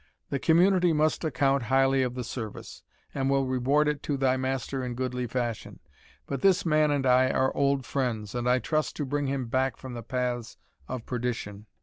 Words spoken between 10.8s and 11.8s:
of perdition."